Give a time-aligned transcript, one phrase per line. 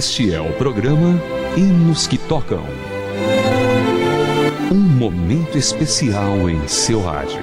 [0.00, 1.20] Este é o programa
[1.54, 2.64] Hinos que Tocam.
[4.72, 7.38] Um momento especial em seu rádio.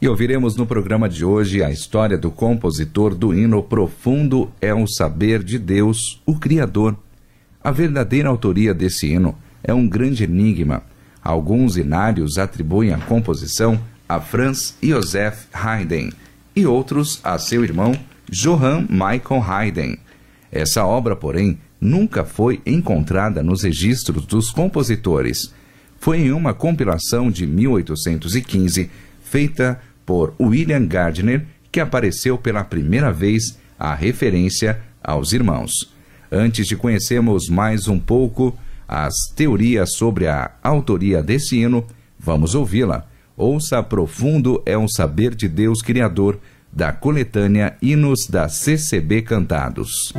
[0.00, 4.84] E ouviremos no programa de hoje a história do compositor do hino Profundo é o
[4.88, 6.96] Saber de Deus, o Criador.
[7.62, 10.82] A verdadeira autoria desse hino é um grande enigma.
[11.22, 16.10] Alguns hinários atribuem a composição a Franz Joseph Haydn
[16.54, 17.92] e outros a seu irmão
[18.30, 19.98] Johann Michael Haydn.
[20.50, 25.52] Essa obra, porém, nunca foi encontrada nos registros dos compositores.
[25.98, 28.90] Foi em uma compilação de 1815,
[29.22, 35.92] feita por William Gardner, que apareceu pela primeira vez a referência aos irmãos.
[36.30, 38.56] Antes de conhecermos mais um pouco
[38.86, 41.84] as teorias sobre a autoria desse hino,
[42.18, 43.06] vamos ouvi-la.
[43.36, 46.38] Ouça Profundo é um Saber de Deus Criador,
[46.70, 50.12] da coletânea Hinos da CCB Cantados.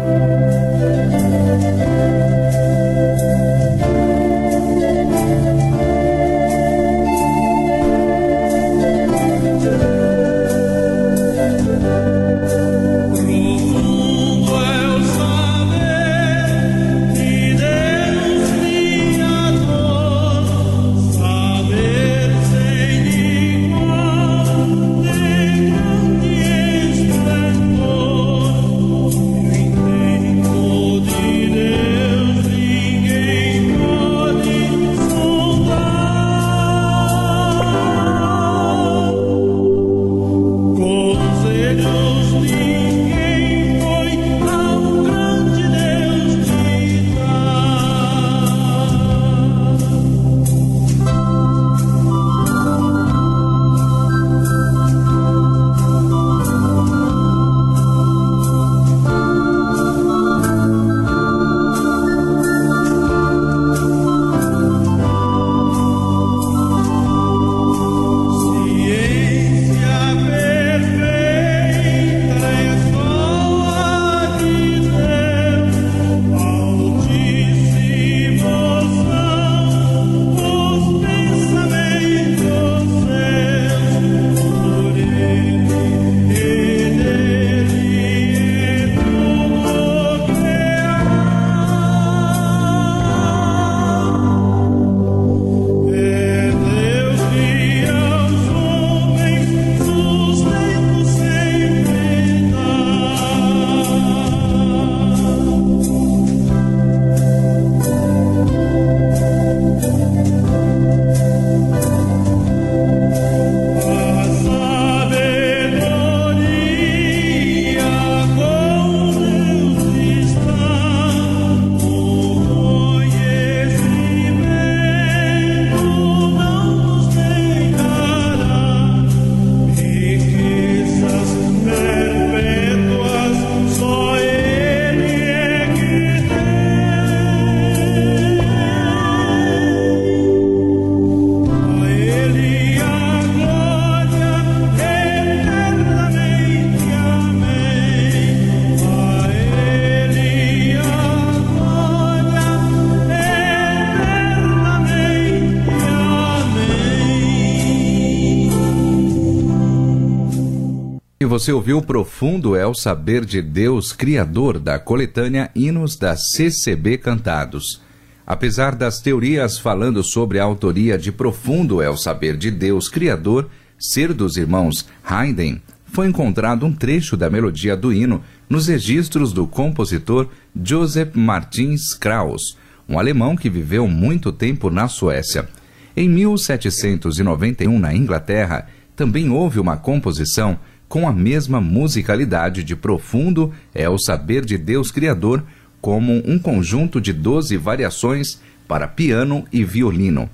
[161.44, 167.82] Você ouviu Profundo é o Saber de Deus, criador da coletânea Hinos da CCB Cantados.
[168.26, 173.50] Apesar das teorias falando sobre a autoria de Profundo é o Saber de Deus, criador,
[173.78, 179.46] ser dos irmãos Haydn, foi encontrado um trecho da melodia do hino nos registros do
[179.46, 182.58] compositor Joseph Martins Krauss,
[182.88, 185.50] um alemão que viveu muito tempo na Suécia.
[185.94, 188.66] Em 1791, na Inglaterra,
[188.96, 190.58] também houve uma composição
[190.94, 195.44] com a mesma musicalidade de profundo é o saber de Deus Criador,
[195.82, 200.30] como um conjunto de doze variações para piano e violino.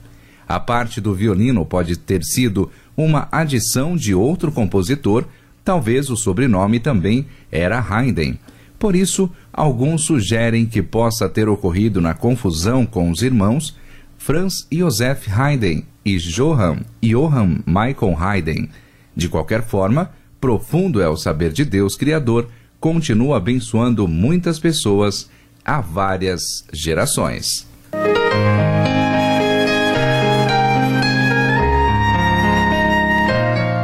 [0.46, 5.24] A parte do violino pode ter sido uma adição de outro compositor,
[5.64, 8.38] talvez o sobrenome também era Haydn.
[8.78, 13.78] Por isso, alguns sugerem que possa ter ocorrido na confusão com os irmãos
[14.18, 18.68] Franz Joseph Haydn e Johann Johann Michael Haydn.
[19.16, 22.48] De qualquer forma, profundo é o saber de Deus Criador,
[22.80, 25.30] continua abençoando muitas pessoas
[25.66, 27.68] há várias gerações.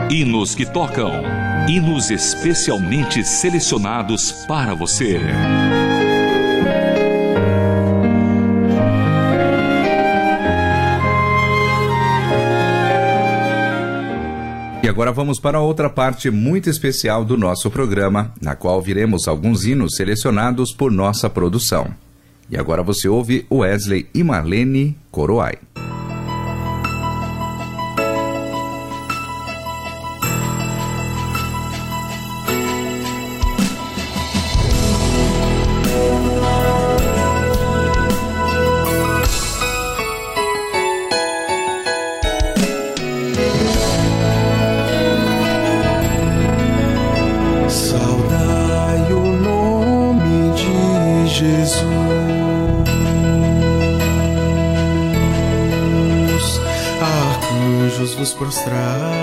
[0.10, 1.12] Hinos que tocam
[1.68, 5.19] Hinos especialmente selecionados para você.
[14.95, 19.97] Agora vamos para outra parte muito especial do nosso programa, na qual viremos alguns hinos
[19.97, 21.94] selecionados por nossa produção.
[22.50, 25.57] E agora você ouve Wesley e Marlene Coroai.
[51.45, 51.83] Jesus,
[57.01, 59.14] a cujos vos prostrar.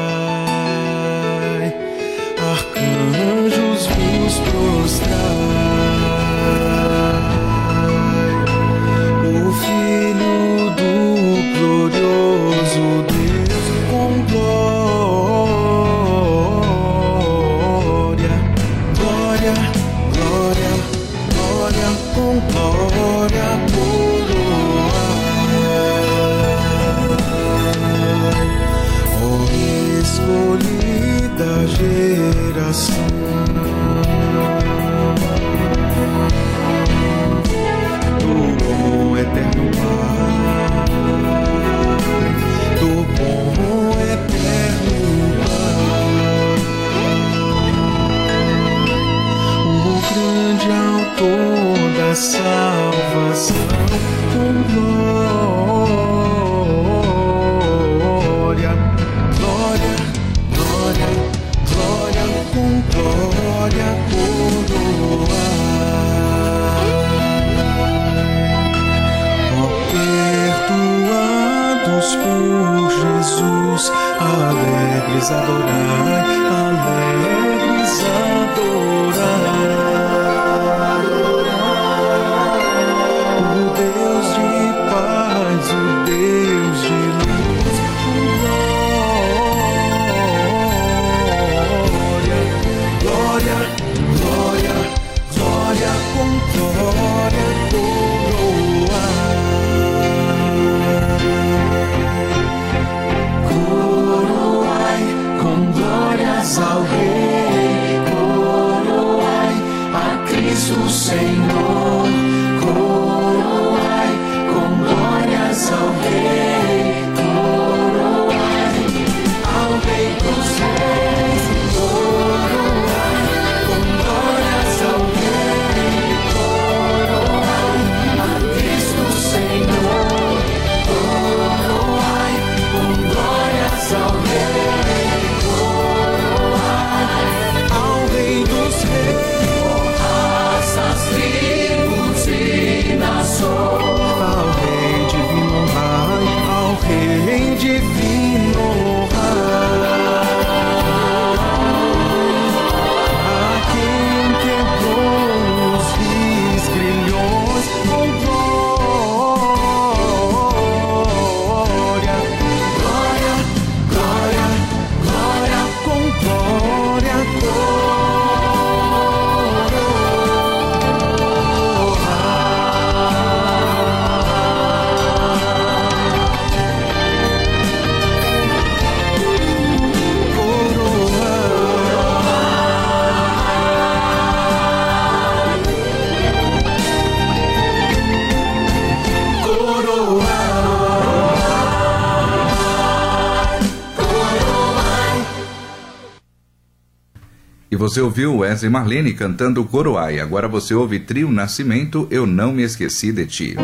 [197.77, 200.21] Você ouviu Wesley Marlene cantando Coroai.
[200.21, 203.57] Agora você ouve Trio Nascimento, Eu Não Me Esqueci de Ti.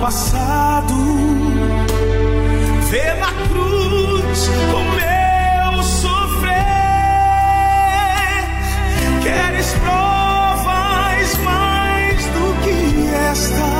[0.00, 0.94] passado.
[2.90, 6.54] Vê na cruz o meu sofrer.
[9.22, 12.78] Queres provas mais do que
[13.30, 13.70] esta?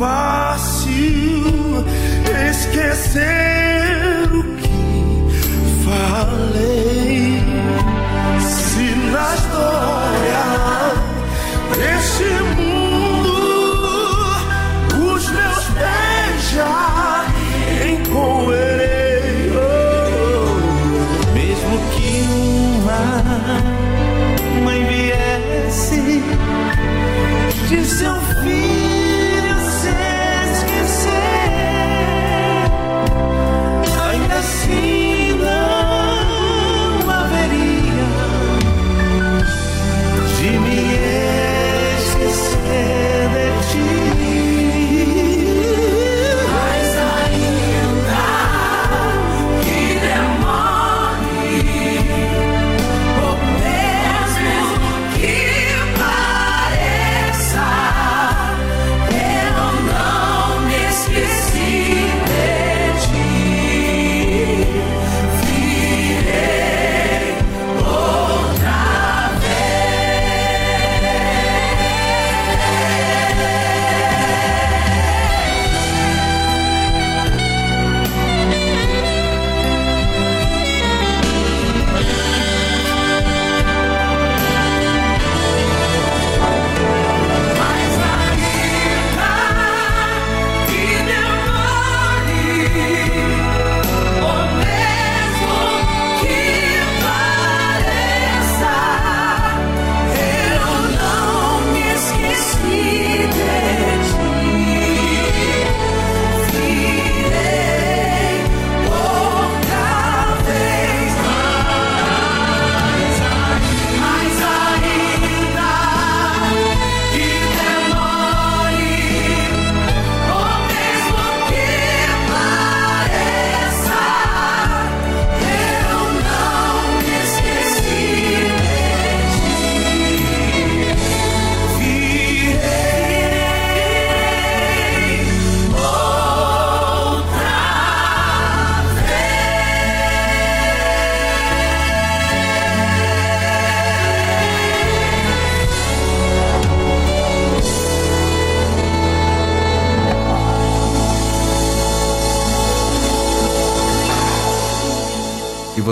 [0.05, 1.83] fácil
[2.51, 3.54] esquecer.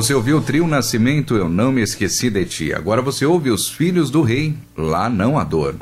[0.03, 2.75] Você ouviu o trio Nascimento, Eu Não Me Esqueci de Ti.
[2.75, 5.77] Agora você ouve Os Filhos do Rei, Lá Não Há Dor.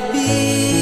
[0.00, 0.77] be?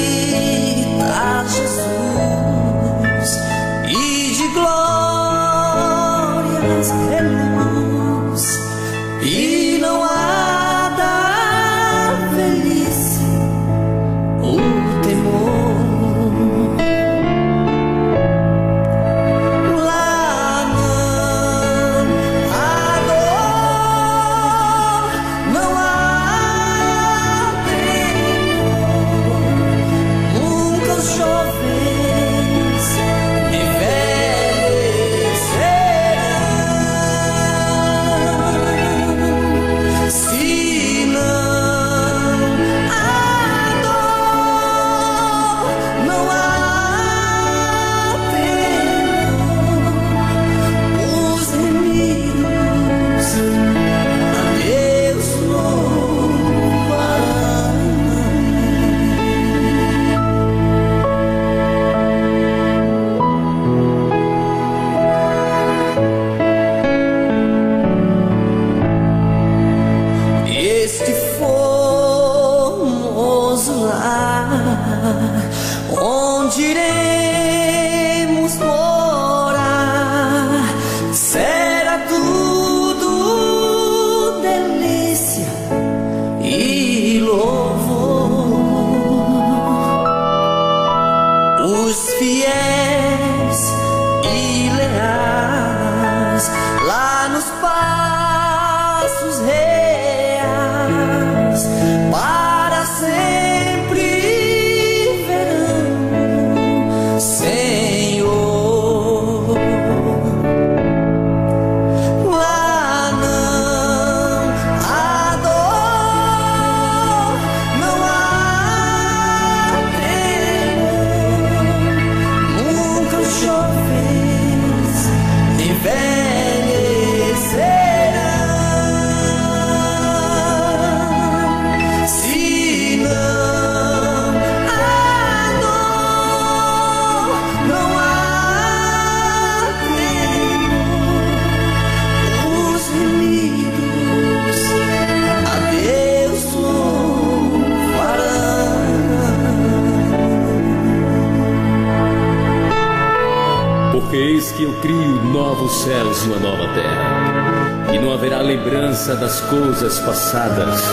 [153.99, 159.15] Porque eis que eu crio novos céus e uma nova terra, e não haverá lembrança
[159.15, 160.83] das coisas passadas,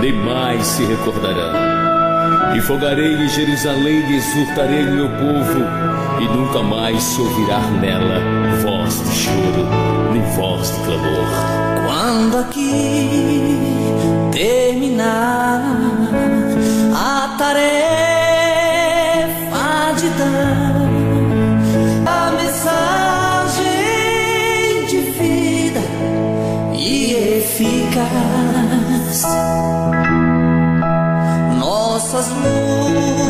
[0.00, 2.56] nem mais se recordarão.
[2.56, 5.60] E fogarei em Jerusalém e exultarei meu povo,
[6.18, 8.22] e nunca mais se ouvirá nela
[8.62, 9.66] voz de choro,
[10.10, 11.26] nem voz de clamor.
[11.86, 13.58] Quando aqui
[14.32, 15.60] terminar
[16.94, 18.19] a tarefa
[32.20, 33.29] nossas lutas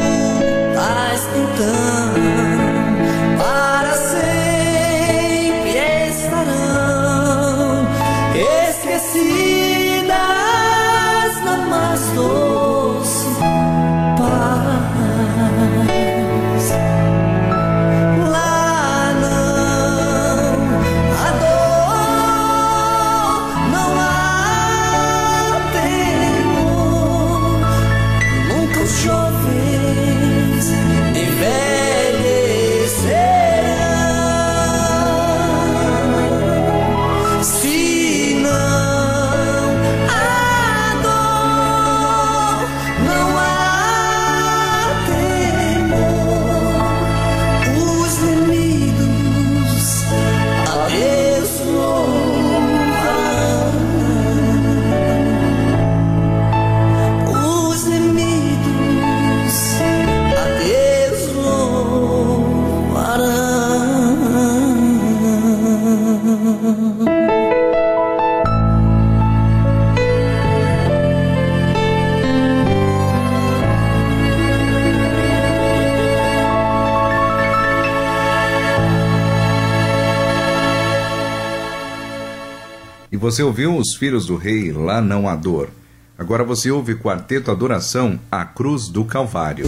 [83.30, 85.68] você ouviu os filhos do rei Lá Não Há Dor.
[86.18, 89.64] Agora você ouve Quarteto Adoração, A Cruz do Calvário.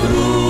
[0.00, 0.49] Cruz,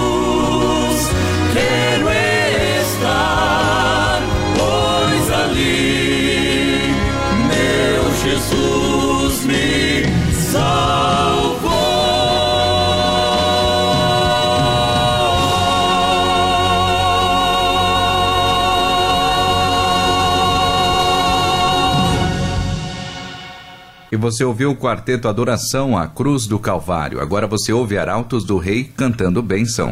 [24.21, 27.21] você ouviu o quarteto Adoração à Cruz do Calvário.
[27.21, 29.91] Agora você ouve Arautos do Rei cantando Bênção.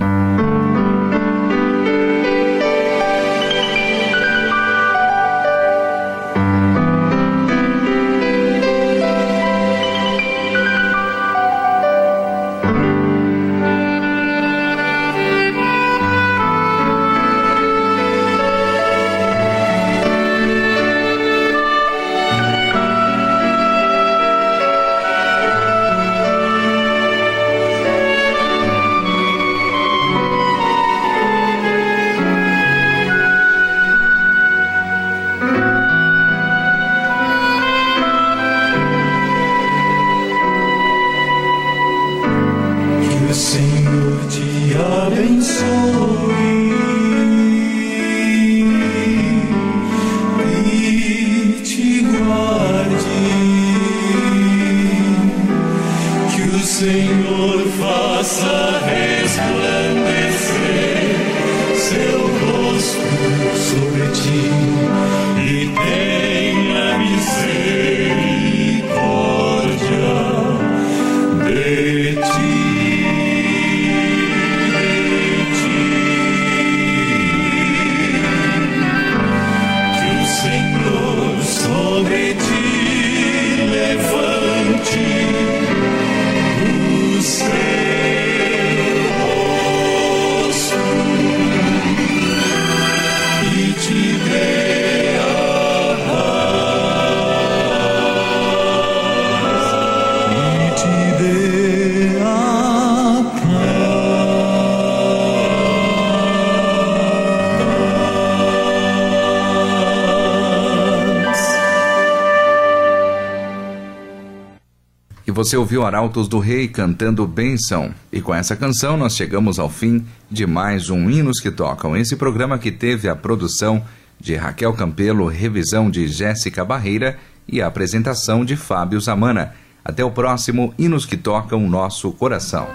[115.49, 117.95] Você ouviu Arautos do Rei cantando Bênção.
[118.13, 121.97] E com essa canção nós chegamos ao fim de mais um Hinos que Tocam.
[121.97, 123.83] Esse programa que teve a produção
[124.21, 129.55] de Raquel Campelo, revisão de Jéssica Barreira e a apresentação de Fábio Zamana.
[129.83, 132.69] Até o próximo Hinos que Tocam Nosso Coração.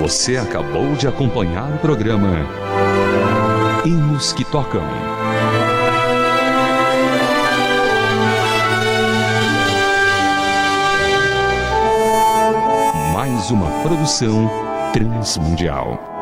[0.00, 2.38] Você acabou de acompanhar o programa
[3.84, 5.23] Hinos que Tocam.
[13.50, 14.48] Uma produção
[14.92, 16.13] transmundial.